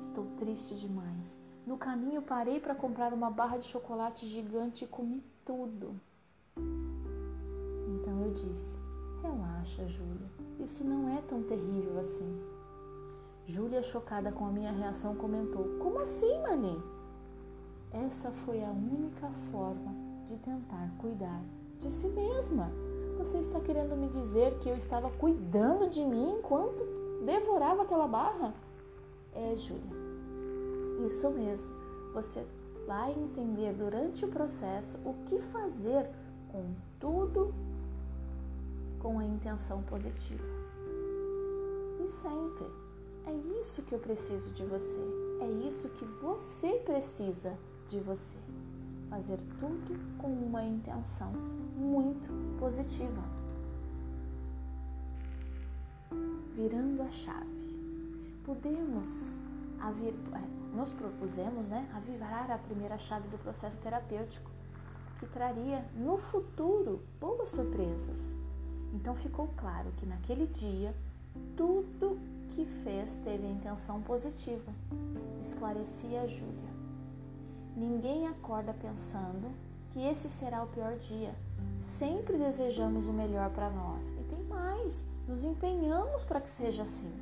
Estou 0.01 0.27
triste 0.37 0.77
demais. 0.77 1.41
No 1.67 1.77
caminho 1.77 2.23
parei 2.23 2.61
para 2.61 2.77
comprar 2.77 3.13
uma 3.13 3.33
barra 3.33 3.57
de 3.57 3.67
chocolate 3.67 4.29
gigante 4.29 4.85
e 4.85 4.89
comi 4.89 5.25
tudo. 5.45 6.01
Eu 8.29 8.35
disse: 8.35 8.77
Relaxa, 9.23 9.87
Júlia. 9.87 10.29
Isso 10.61 10.85
não 10.85 11.09
é 11.09 11.23
tão 11.23 11.43
terrível 11.43 11.99
assim. 11.99 12.39
Júlia, 13.47 13.83
chocada 13.83 14.31
com 14.31 14.45
a 14.45 14.51
minha 14.51 14.71
reação, 14.71 15.15
comentou: 15.15 15.65
Como 15.79 15.99
assim, 16.01 16.39
Marlene? 16.43 16.83
Essa 17.91 18.31
foi 18.31 18.63
a 18.63 18.69
única 18.69 19.31
forma 19.51 19.95
de 20.27 20.37
tentar 20.37 20.91
cuidar 20.99 21.41
de 21.81 21.91
si 21.91 22.07
mesma. 22.09 22.71
Você 23.17 23.39
está 23.39 23.59
querendo 23.61 23.97
me 23.97 24.09
dizer 24.09 24.59
que 24.59 24.69
eu 24.69 24.77
estava 24.77 25.11
cuidando 25.13 25.89
de 25.89 26.05
mim 26.05 26.37
enquanto 26.39 26.85
devorava 27.25 27.83
aquela 27.83 28.07
barra? 28.07 28.53
É, 29.35 29.57
Júlia, 29.57 29.97
isso 31.07 31.31
mesmo. 31.31 31.73
Você 32.13 32.45
vai 32.87 33.11
entender 33.11 33.73
durante 33.73 34.27
o 34.27 34.29
processo 34.29 34.99
o 34.99 35.15
que 35.25 35.41
fazer 35.41 36.11
com 36.53 36.75
tudo 37.01 37.55
com 38.99 39.19
a 39.19 39.25
intenção 39.25 39.83
positiva. 39.83 40.45
E 42.05 42.09
sempre 42.09 42.67
é 43.27 43.61
isso 43.61 43.83
que 43.83 43.93
eu 43.93 43.99
preciso 43.99 44.51
de 44.53 44.65
você. 44.65 45.01
É 45.41 45.67
isso 45.67 45.89
que 45.91 46.05
você 46.05 46.79
precisa 46.79 47.57
de 47.89 48.01
você. 48.01 48.37
Fazer 49.11 49.39
tudo 49.61 49.99
com 50.19 50.29
uma 50.29 50.65
intenção 50.65 51.33
muito 51.77 52.59
positiva. 52.59 53.23
Virando 56.55 57.03
a 57.03 57.11
chave. 57.11 57.47
Podemos 58.45 59.41
avir, 59.81 60.15
é, 60.33 60.77
nos 60.77 60.93
propusemos 60.93 61.69
né, 61.69 61.89
avivar 61.95 62.51
a 62.51 62.59
primeira 62.59 62.99
chave 62.99 63.29
do 63.29 63.39
processo 63.39 63.79
terapêutico, 63.79 64.51
que 65.19 65.27
traria 65.27 65.85
no 65.95 66.17
futuro 66.17 67.03
boas 67.21 67.51
surpresas. 67.51 68.35
Então 68.93 69.15
ficou 69.15 69.49
claro 69.57 69.93
que 69.97 70.07
naquele 70.07 70.47
dia 70.47 70.95
tudo 71.57 72.19
que 72.51 72.65
fez 72.83 73.17
teve 73.25 73.47
intenção 73.47 74.01
positiva, 74.03 74.73
esclarecia 75.43 76.27
Júlia. 76.27 76.69
Ninguém 77.77 78.27
acorda 78.27 78.75
pensando 78.75 79.53
que 79.91 80.01
esse 80.01 80.29
será 80.29 80.63
o 80.63 80.67
pior 80.67 80.97
dia. 80.97 81.35
Sempre 81.81 82.37
desejamos 82.37 83.07
o 83.07 83.13
melhor 83.13 83.51
para 83.51 83.71
nós. 83.71 84.11
E 84.11 84.25
tem 84.25 84.43
mais, 84.45 85.05
nos 85.29 85.45
empenhamos 85.45 86.25
para 86.25 86.41
que 86.41 86.51
seja 86.51 86.83
assim. 86.83 87.13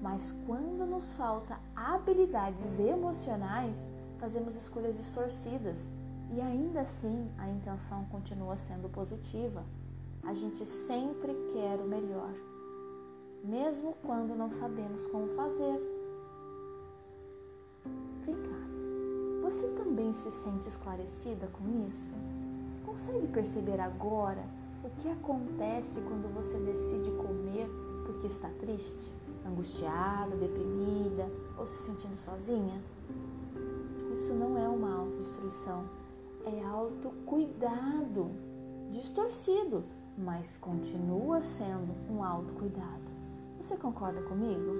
Mas 0.00 0.34
quando 0.46 0.86
nos 0.86 1.12
falta 1.12 1.58
habilidades 1.76 2.78
emocionais, 2.78 3.86
fazemos 4.18 4.56
escolhas 4.56 4.96
distorcidas 4.96 5.90
e 6.32 6.40
ainda 6.40 6.80
assim 6.80 7.30
a 7.36 7.48
intenção 7.48 8.04
continua 8.06 8.56
sendo 8.56 8.88
positiva. 8.88 9.62
A 10.22 10.34
gente 10.34 10.64
sempre 10.64 11.34
quer 11.52 11.80
o 11.80 11.88
melhor, 11.88 12.32
mesmo 13.42 13.96
quando 14.02 14.36
não 14.36 14.50
sabemos 14.52 15.06
como 15.06 15.28
fazer. 15.28 15.80
Vem 18.24 18.36
cá, 18.36 19.40
você 19.42 19.66
também 19.68 20.12
se 20.12 20.30
sente 20.30 20.68
esclarecida 20.68 21.48
com 21.48 21.88
isso? 21.88 22.12
Consegue 22.84 23.26
perceber 23.28 23.80
agora 23.80 24.44
o 24.84 24.90
que 25.00 25.08
acontece 25.08 26.00
quando 26.02 26.32
você 26.34 26.58
decide 26.58 27.10
comer 27.12 27.68
porque 28.06 28.26
está 28.26 28.48
triste, 28.60 29.12
angustiada, 29.46 30.36
deprimida 30.36 31.28
ou 31.58 31.66
se 31.66 31.84
sentindo 31.84 32.16
sozinha? 32.16 32.80
Isso 34.12 34.34
não 34.34 34.58
é 34.58 34.68
uma 34.68 34.94
autodestruição, 34.96 35.84
é 36.44 36.64
autocuidado 36.64 38.30
distorcido, 38.90 39.84
mas 40.24 40.58
continua 40.58 41.40
sendo 41.40 41.94
um 42.10 42.22
autocuidado. 42.22 43.10
Você 43.60 43.76
concorda 43.76 44.20
comigo? 44.22 44.72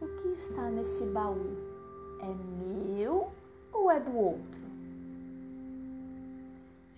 O 0.00 0.06
que 0.06 0.28
está 0.40 0.70
nesse 0.70 1.04
baú? 1.06 1.56
É 2.20 2.34
meu 2.64 3.30
ou 3.72 3.90
é 3.90 4.00
do 4.00 4.16
outro? 4.16 4.58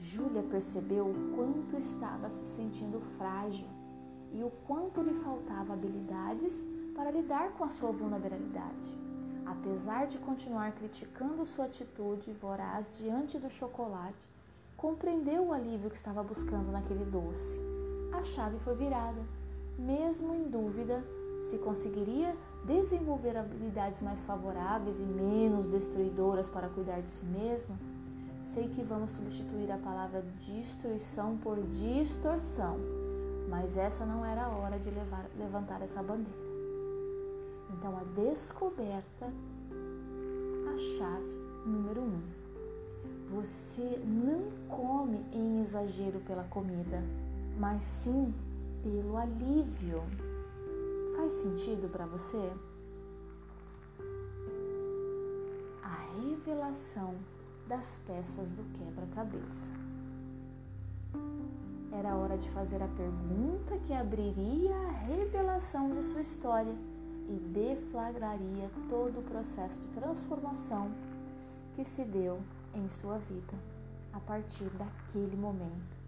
Júlia 0.00 0.42
percebeu 0.42 1.06
o 1.06 1.36
quanto 1.36 1.76
estava 1.76 2.28
se 2.30 2.44
sentindo 2.44 3.00
frágil 3.16 3.68
e 4.32 4.42
o 4.42 4.50
quanto 4.66 5.02
lhe 5.02 5.14
faltava 5.20 5.74
habilidades 5.74 6.64
para 6.94 7.10
lidar 7.10 7.52
com 7.52 7.64
a 7.64 7.68
sua 7.68 7.92
vulnerabilidade. 7.92 8.98
Apesar 9.46 10.06
de 10.06 10.18
continuar 10.18 10.72
criticando 10.72 11.44
sua 11.44 11.64
atitude 11.66 12.32
voraz 12.32 12.96
diante 12.98 13.38
do 13.38 13.50
chocolate, 13.50 14.29
compreendeu 14.80 15.48
o 15.48 15.52
alívio 15.52 15.90
que 15.90 15.96
estava 15.96 16.22
buscando 16.22 16.72
naquele 16.72 17.04
doce. 17.04 17.60
A 18.12 18.24
chave 18.24 18.58
foi 18.60 18.74
virada. 18.74 19.20
Mesmo 19.78 20.34
em 20.34 20.44
dúvida 20.44 21.04
se 21.42 21.58
conseguiria 21.58 22.34
desenvolver 22.64 23.36
habilidades 23.36 24.00
mais 24.00 24.22
favoráveis 24.22 24.98
e 24.98 25.04
menos 25.04 25.66
destruidoras 25.66 26.48
para 26.48 26.68
cuidar 26.70 27.00
de 27.02 27.10
si 27.10 27.24
mesma, 27.26 27.76
sei 28.46 28.68
que 28.68 28.82
vamos 28.82 29.10
substituir 29.10 29.70
a 29.70 29.76
palavra 29.76 30.24
destruição 30.46 31.36
por 31.36 31.60
distorção, 31.60 32.78
mas 33.50 33.76
essa 33.76 34.06
não 34.06 34.24
era 34.24 34.44
a 34.44 34.48
hora 34.48 34.78
de 34.78 34.90
levar, 34.90 35.26
levantar 35.38 35.82
essa 35.82 36.02
bandeira. 36.02 36.50
Então, 37.70 37.96
a 37.96 38.02
descoberta, 38.14 39.26
a 39.26 40.78
chave 40.78 41.40
número 41.66 42.00
um. 42.00 42.39
Você 43.30 44.02
não 44.04 44.50
come 44.68 45.24
em 45.32 45.62
exagero 45.62 46.18
pela 46.26 46.42
comida, 46.44 47.00
mas 47.56 47.84
sim 47.84 48.34
pelo 48.82 49.16
alívio. 49.16 50.02
Faz 51.16 51.34
sentido 51.34 51.88
para 51.88 52.06
você? 52.06 52.50
A 55.80 56.20
revelação 56.20 57.14
das 57.68 58.02
peças 58.04 58.50
do 58.50 58.64
quebra-cabeça. 58.76 59.70
Era 61.92 62.16
hora 62.16 62.36
de 62.36 62.50
fazer 62.50 62.82
a 62.82 62.88
pergunta 62.88 63.78
que 63.86 63.94
abriria 63.94 64.74
a 64.74 64.90
revelação 64.90 65.90
de 65.90 66.02
sua 66.02 66.22
história 66.22 66.74
e 67.28 67.32
deflagraria 67.32 68.68
todo 68.88 69.20
o 69.20 69.22
processo 69.22 69.78
de 69.78 69.88
transformação 70.00 70.90
que 71.76 71.84
se 71.84 72.04
deu 72.04 72.40
em 72.74 72.88
sua 72.88 73.18
vida 73.18 73.54
a 74.12 74.20
partir 74.20 74.68
daquele 74.70 75.36
momento. 75.36 76.00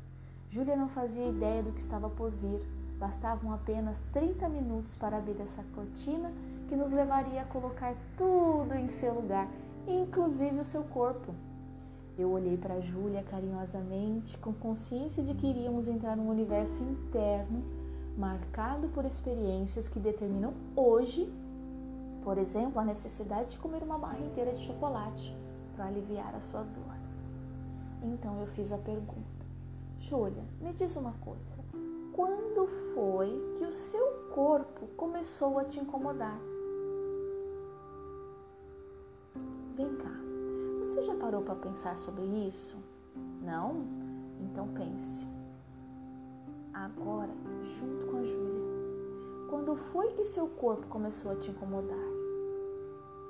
Júlia 0.51 0.77
não 0.77 0.89
fazia 0.89 1.29
ideia 1.29 1.63
do 1.63 1.73
que 1.73 1.81
estava 1.81 2.11
por 2.11 2.31
vir. 2.31 2.61
Bastavam 2.99 3.53
apenas 3.53 4.01
30 4.13 4.49
minutos 4.49 4.95
para 4.95 5.17
abrir 5.17 5.41
essa 5.41 5.65
cortina 5.75 6.31
que 6.69 6.77
nos 6.77 6.91
levaria 6.91 7.43
a 7.43 7.47
colocar 7.47 7.95
tudo 8.17 8.75
em 8.75 8.87
seu 8.89 9.15
lugar, 9.15 9.49
inclusive 9.89 10.61
o 10.61 10.65
seu 10.65 10.85
corpo. 10.85 11.35
Eu 12.19 12.31
olhei 12.31 12.57
para 12.57 12.81
Júlia 12.81 13.23
carinhosamente, 13.23 14.37
com 14.39 14.53
consciência 14.53 15.23
de 15.23 15.35
que 15.35 15.47
iríamos 15.47 15.89
entrar 15.89 16.17
num 16.17 16.29
universo 16.29 16.83
interno 16.85 17.65
marcado 18.17 18.89
por 18.89 19.07
experiências 19.07 19.89
que 19.89 19.99
determinam 19.99 20.53
hoje, 20.77 21.33
por 22.23 22.37
exemplo, 22.37 22.79
a 22.79 22.85
necessidade 22.85 23.53
de 23.53 23.59
comer 23.59 23.83
uma 23.83 23.97
barra 23.97 24.21
inteira 24.21 24.53
de 24.53 24.61
chocolate 24.61 25.35
para 25.75 25.87
aliviar 25.87 26.35
a 26.35 26.41
sua 26.41 26.63
dor. 26.63 26.95
Então 28.03 28.41
eu 28.41 28.47
fiz 28.49 28.73
a 28.73 28.79
pergunta: 28.79 29.47
Júlia, 29.99 30.45
me 30.61 30.73
diz 30.73 30.97
uma 30.97 31.13
coisa. 31.15 31.63
Quando 32.13 32.67
foi 32.95 33.31
que 33.59 33.65
o 33.65 33.73
seu 33.73 34.07
corpo 34.35 34.87
começou 34.97 35.59
a 35.59 35.65
te 35.65 35.81
incomodar? 35.81 36.39
Vem 39.75 39.97
cá, 39.97 40.13
você 40.81 41.03
já 41.03 41.15
parou 41.15 41.43
para 41.43 41.55
pensar 41.55 41.97
sobre 41.97 42.25
isso? 42.25 42.79
Não? 43.43 43.87
Então 44.41 44.69
pense 44.75 45.27
agora 46.75 47.33
junto 47.65 48.07
com 48.07 48.17
a 48.19 48.23
Júlia. 48.23 48.63
Quando 49.49 49.77
foi 49.77 50.13
que 50.13 50.25
seu 50.25 50.49
corpo 50.49 50.87
começou 50.89 51.33
a 51.33 51.37
te 51.37 51.51
incomodar? 51.51 52.12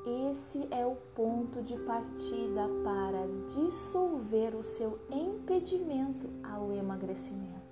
Esse 0.04 0.66
é 0.72 0.84
o 0.84 0.96
ponto 1.14 1.62
de 1.62 1.76
partida 1.78 2.68
para 2.82 3.24
dissolver 3.54 4.52
o 4.56 4.62
seu 4.62 4.98
impedimento 5.08 6.28
ao 6.42 6.72
emagrecimento. 6.72 7.62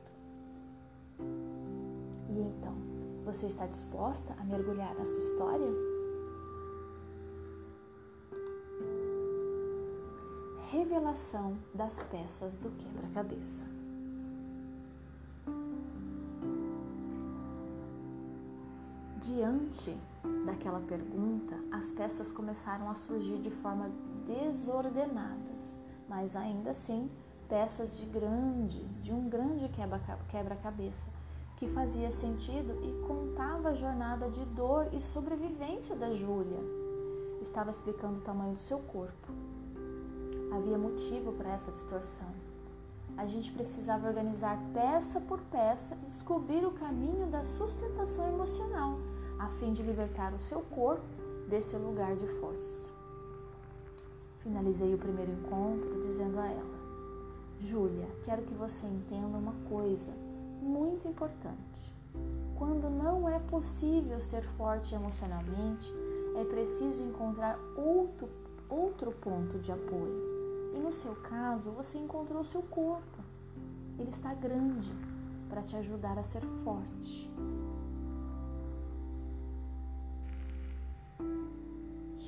E 2.28 2.38
então, 2.38 2.74
você 3.24 3.46
está 3.46 3.66
disposta 3.66 4.32
a 4.38 4.44
mergulhar 4.44 4.94
na 4.94 5.04
sua 5.04 5.18
história? 5.18 5.66
Revelação 10.70 11.58
das 11.74 12.00
peças 12.04 12.56
do 12.56 12.70
quebra-cabeça. 12.70 13.64
Diante 19.22 19.94
daquela 20.46 20.80
pergunta, 20.80 21.54
as 21.70 21.92
peças 21.92 22.33
começaram 22.33 22.88
a 22.88 22.94
surgir 22.94 23.37
de 23.37 23.50
forma 23.50 23.90
desordenadas, 24.26 25.76
mas 26.09 26.35
ainda 26.35 26.70
assim 26.70 27.11
peças 27.46 27.98
de 27.98 28.06
grande, 28.06 28.83
de 29.02 29.12
um 29.12 29.28
grande 29.28 29.68
quebra-cabeça, 30.30 31.06
que 31.56 31.68
fazia 31.68 32.11
sentido 32.11 32.78
e 32.83 33.06
contava 33.06 33.68
a 33.68 33.74
jornada 33.74 34.30
de 34.30 34.42
dor 34.46 34.88
e 34.90 34.98
sobrevivência 34.98 35.94
da 35.94 36.14
Júlia. 36.14 36.59
Estava 37.42 37.70
explicando 37.70 38.20
o 38.20 38.22
tamanho 38.22 38.54
do 38.54 38.61
seu 38.61 38.78
corpo. 38.78 39.33
Havia 40.50 40.78
motivo 40.78 41.33
para 41.33 41.50
essa 41.50 41.70
distorção. 41.70 42.28
A 43.18 43.26
gente 43.26 43.52
precisava 43.52 44.09
organizar 44.09 44.59
peça 44.72 45.20
por 45.20 45.40
peça 45.42 45.94
e 46.04 46.06
descobrir 46.06 46.64
o 46.64 46.70
caminho 46.70 47.26
da 47.26 47.44
sustentação 47.44 48.26
emocional 48.28 48.98
a 49.40 49.48
fim 49.59 49.72
de 49.72 49.83
libertar 49.83 50.35
o 50.35 50.38
seu 50.38 50.61
corpo 50.61 51.03
desse 51.48 51.74
lugar 51.76 52.14
de 52.14 52.26
força. 52.40 52.92
Finalizei 54.40 54.94
o 54.94 54.98
primeiro 54.98 55.33
encontro 55.33 56.03
dizendo 56.03 56.38
a 56.38 56.46
ela: 56.46 56.81
Júlia, 57.59 58.07
quero 58.24 58.42
que 58.42 58.55
você 58.55 58.87
entenda 58.87 59.38
uma 59.38 59.55
coisa 59.68 60.12
muito 60.61 61.09
importante. 61.09 61.94
Quando 62.57 62.90
não 62.90 63.26
é 63.26 63.38
possível 63.38 64.20
ser 64.20 64.42
forte 64.59 64.94
emocionalmente, 64.94 65.90
é 66.37 66.44
preciso 66.44 67.03
encontrar 67.03 67.59
outro, 67.76 68.29
outro 68.68 69.11
ponto 69.12 69.59
de 69.59 69.72
apoio. 69.72 70.74
E 70.74 70.79
no 70.79 70.92
seu 70.92 71.14
caso, 71.16 71.70
você 71.70 71.98
encontrou 71.98 72.44
seu 72.44 72.62
corpo. 72.62 73.18
Ele 73.98 74.11
está 74.11 74.35
grande 74.35 74.92
para 75.48 75.62
te 75.62 75.76
ajudar 75.76 76.18
a 76.18 76.22
ser 76.22 76.42
forte. 76.62 77.31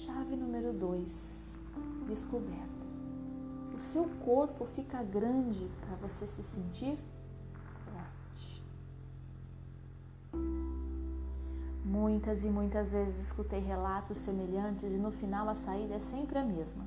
Chave 0.05 0.35
número 0.35 0.73
2: 0.73 1.61
descoberta. 2.09 2.83
O 3.73 3.79
seu 3.79 4.05
corpo 4.25 4.67
fica 4.75 5.01
grande 5.01 5.71
para 5.81 5.95
você 5.97 6.27
se 6.27 6.43
sentir 6.43 6.99
forte. 7.85 8.65
Muitas 11.85 12.45
e 12.45 12.49
muitas 12.49 12.91
vezes 12.91 13.27
escutei 13.27 13.61
relatos 13.61 14.19
semelhantes 14.19 14.93
e 14.93 14.97
no 14.97 15.13
final 15.13 15.49
a 15.49 15.55
saída 15.55 15.95
é 15.95 16.01
sempre 16.01 16.37
a 16.37 16.45
mesma: 16.45 16.85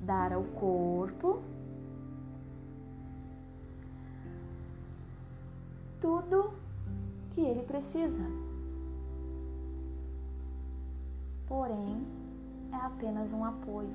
dar 0.00 0.32
ao 0.32 0.42
corpo 0.42 1.40
tudo 6.00 6.52
que 7.32 7.42
ele 7.42 7.62
precisa. 7.62 8.24
Porém, 11.46 12.19
apenas 12.86 13.32
um 13.32 13.44
apoio 13.44 13.94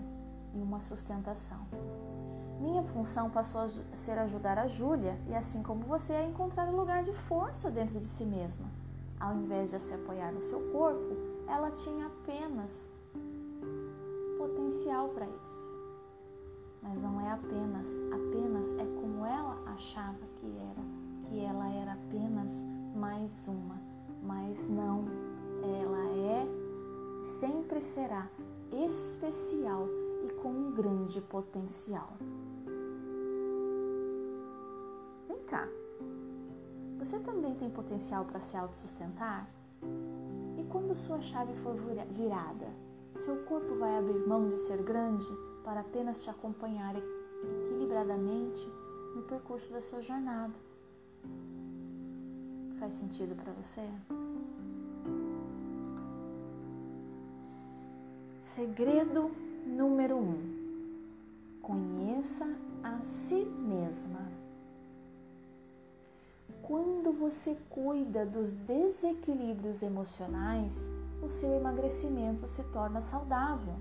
e 0.54 0.62
uma 0.62 0.80
sustentação. 0.80 1.60
Minha 2.60 2.84
função 2.84 3.30
passou 3.30 3.62
a 3.62 3.68
ser 3.96 4.18
ajudar 4.18 4.58
a 4.58 4.68
Júlia 4.68 5.18
e, 5.28 5.36
assim 5.36 5.62
como 5.62 5.82
você, 5.82 6.14
a 6.14 6.24
encontrar 6.24 6.68
um 6.68 6.76
lugar 6.76 7.04
de 7.04 7.14
força 7.14 7.70
dentro 7.70 8.00
de 8.00 8.06
si 8.06 8.26
mesma. 8.26 8.66
Ao 9.20 9.34
invés 9.36 9.72
de 9.72 9.80
se 9.80 9.94
apoiar 9.94 10.32
no 10.32 10.42
seu 10.42 10.60
corpo, 10.72 11.16
ela 11.48 11.72
tinha 11.72 12.08
apenas 12.08 12.88
potencial 14.38 15.10
para 15.10 15.26
isso. 15.26 15.76
Mas 16.82 17.02
não 17.02 17.20
é 17.20 17.32
apenas, 17.32 17.90
apenas 18.12 18.72
é 18.72 18.86
como 19.02 19.26
ela 19.26 19.58
achava 19.68 20.20
que 20.36 20.46
era, 20.46 21.30
que 21.30 21.40
ela 21.44 21.68
era 21.70 21.94
apenas 21.94 22.64
mais 22.96 23.48
uma, 23.48 23.76
mas 24.24 24.68
não, 24.70 25.06
ela 25.62 26.10
é, 26.12 26.48
sempre 27.40 27.82
será 27.82 28.30
especial 28.72 29.88
e 30.24 30.30
com 30.42 30.50
um 30.50 30.72
grande 30.72 31.22
potencial. 31.22 32.14
Vem 35.28 35.40
cá, 35.46 35.68
você 36.98 37.20
também 37.20 37.54
tem 37.56 37.70
potencial 37.70 38.26
para 38.26 38.40
se 38.40 38.58
autossustentar? 38.58 39.50
E 40.58 40.64
quando 40.64 40.96
sua 40.96 41.22
chave 41.22 41.54
for 41.56 41.76
virada, 42.12 42.68
seu 43.16 43.38
corpo 43.44 43.76
vai 43.76 43.98
abrir 43.98 44.26
mão 44.28 44.48
de 44.48 44.58
ser 44.58 44.82
grande 44.82 45.28
para 45.64 45.82
apenas 45.82 46.24
te 46.24 46.30
acompanhar 46.30 46.96
equilibradamente 46.96 48.68
no 49.16 49.24
percurso 49.24 49.72
da 49.72 49.82
sua 49.82 50.02
jornada. 50.02 50.54
Faz 52.80 52.94
sentido 52.94 53.36
para 53.36 53.54
você? 53.54 53.88
Segredo 58.56 59.32
número 59.68 60.16
um: 60.16 61.60
conheça 61.62 62.48
a 62.82 63.04
si 63.04 63.44
mesma. 63.44 64.22
Quando 66.64 67.12
você 67.12 67.58
cuida 67.70 68.26
dos 68.26 68.52
desequilíbrios 68.52 69.84
emocionais, 69.84 70.90
o 71.22 71.28
seu 71.28 71.52
emagrecimento 71.52 72.48
se 72.48 72.64
torna 72.72 73.02
saudável. 73.02 73.76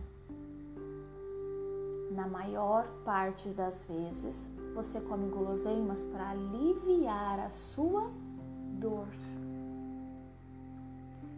Na 2.10 2.26
maior 2.26 2.84
parte 3.04 3.50
das 3.50 3.84
vezes, 3.84 4.50
você 4.74 5.00
come 5.00 5.28
guloseimas 5.28 6.00
para 6.06 6.30
aliviar 6.30 7.38
a 7.38 7.48
sua 7.48 8.10
dor. 8.80 9.06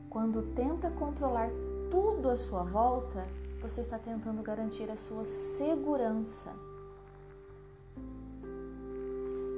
Quando 0.09 0.55
tenta 0.55 0.91
controlar 0.93 1.51
tudo 1.91 2.31
à 2.31 2.37
sua 2.37 2.63
volta, 2.63 3.27
você 3.61 3.81
está 3.81 3.99
tentando 3.99 4.43
garantir 4.43 4.91
a 4.91 4.97
sua 4.97 5.25
segurança. 5.25 6.53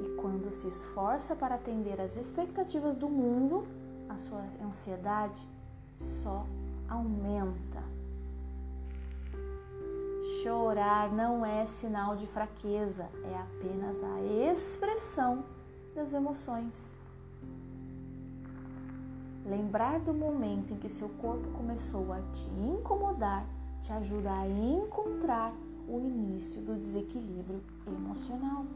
E 0.03 0.17
quando 0.21 0.51
se 0.51 0.69
esforça 0.69 1.35
para 1.37 1.57
atender 1.57 2.01
às 2.01 2.17
expectativas 2.17 2.95
do 2.95 3.09
mundo, 3.09 3.67
a 4.09 4.17
sua 4.17 4.45
ansiedade 4.63 5.41
só 6.01 6.47
aumenta. 6.89 7.83
Chorar 10.43 11.13
não 11.13 11.45
é 11.45 11.67
sinal 11.67 12.17
de 12.17 12.27
fraqueza, 12.29 13.09
é 13.25 13.39
apenas 13.39 14.03
a 14.03 14.21
expressão 14.53 15.45
das 15.95 16.13
emoções. 16.13 16.97
Lembrar 19.49 19.99
do 20.01 20.13
momento 20.13 20.75
em 20.75 20.77
que 20.77 20.89
seu 20.89 21.09
corpo 21.09 21.49
começou 21.51 22.13
a 22.13 22.21
te 22.21 22.47
incomodar 22.61 23.47
te 23.83 23.93
ajuda 23.93 24.31
a 24.31 24.47
encontrar 24.47 25.53
o 25.89 25.99
início 25.99 26.61
do 26.61 26.75
desequilíbrio 26.75 27.63
emocional. 27.87 28.67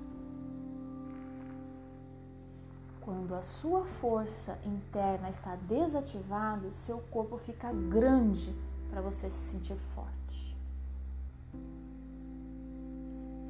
Quando 3.02 3.34
a 3.34 3.42
sua 3.42 3.84
força 3.84 4.58
interna 4.64 5.28
está 5.28 5.56
desativada, 5.56 6.72
seu 6.72 6.98
corpo 7.10 7.36
fica 7.36 7.70
grande 7.72 8.54
para 8.88 9.02
você 9.02 9.28
se 9.28 9.50
sentir 9.50 9.76
forte. 9.94 10.56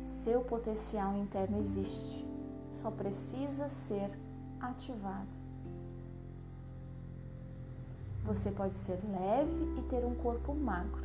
Seu 0.01 0.41
potencial 0.41 1.17
interno 1.17 1.59
existe, 1.59 2.27
só 2.71 2.91
precisa 2.91 3.69
ser 3.69 4.11
ativado. 4.59 5.42
Você 8.25 8.51
pode 8.51 8.75
ser 8.75 8.99
leve 9.11 9.79
e 9.79 9.83
ter 9.91 10.05
um 10.05 10.15
corpo 10.15 10.55
magro. 10.55 11.03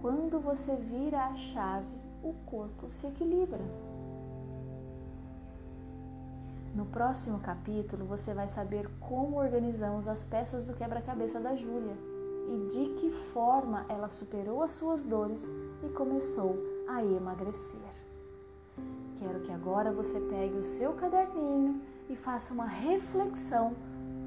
Quando 0.00 0.38
você 0.38 0.76
vira 0.76 1.24
a 1.26 1.36
chave, 1.36 1.86
o 2.22 2.34
corpo 2.46 2.90
se 2.90 3.06
equilibra. 3.06 3.60
No 6.74 6.86
próximo 6.86 7.40
capítulo, 7.40 8.04
você 8.04 8.34
vai 8.34 8.46
saber 8.46 8.88
como 9.00 9.38
organizamos 9.38 10.06
as 10.06 10.24
peças 10.24 10.64
do 10.64 10.74
quebra-cabeça 10.74 11.40
da 11.40 11.56
Júlia 11.56 11.96
e 12.48 12.68
de 12.68 12.94
que 12.94 13.10
forma 13.32 13.84
ela 13.88 14.08
superou 14.08 14.62
as 14.62 14.70
suas 14.72 15.02
dores 15.02 15.52
e 15.82 15.88
começou 15.88 16.56
a 16.86 17.02
emagrecer. 17.02 17.78
Quero 19.18 19.40
que 19.40 19.50
agora 19.50 19.90
você 19.90 20.20
pegue 20.20 20.56
o 20.56 20.62
seu 20.62 20.92
caderninho 20.92 21.80
e 22.08 22.14
faça 22.14 22.54
uma 22.54 22.66
reflexão 22.66 23.74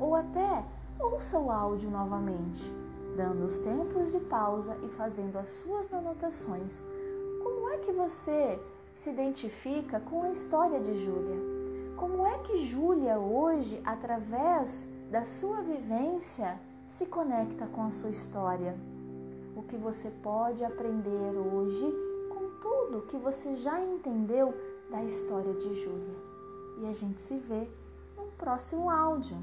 ou 0.01 0.15
até 0.15 0.65
ouça 0.99 1.37
o 1.37 1.51
áudio 1.51 1.89
novamente, 1.89 2.67
dando 3.15 3.45
os 3.45 3.59
tempos 3.59 4.11
de 4.11 4.19
pausa 4.19 4.75
e 4.83 4.89
fazendo 4.89 5.37
as 5.37 5.49
suas 5.49 5.93
anotações. 5.93 6.83
Como 7.43 7.69
é 7.69 7.77
que 7.77 7.91
você 7.91 8.59
se 8.95 9.11
identifica 9.11 9.99
com 9.99 10.23
a 10.23 10.31
história 10.31 10.79
de 10.79 10.95
Júlia? 10.95 11.37
Como 11.95 12.25
é 12.25 12.39
que 12.39 12.57
Júlia 12.57 13.19
hoje, 13.19 13.79
através 13.85 14.87
da 15.11 15.23
sua 15.23 15.61
vivência, 15.61 16.59
se 16.87 17.05
conecta 17.05 17.67
com 17.67 17.83
a 17.83 17.91
sua 17.91 18.09
história? 18.09 18.75
O 19.55 19.61
que 19.61 19.77
você 19.77 20.09
pode 20.23 20.65
aprender 20.65 21.37
hoje 21.37 21.93
com 22.29 22.49
tudo 22.59 23.05
que 23.07 23.17
você 23.17 23.55
já 23.55 23.79
entendeu 23.79 24.51
da 24.89 25.03
história 25.03 25.53
de 25.53 25.75
Júlia? 25.75 26.15
E 26.79 26.87
a 26.87 26.93
gente 26.93 27.21
se 27.21 27.37
vê 27.37 27.67
no 28.17 28.25
próximo 28.37 28.89
áudio. 28.89 29.37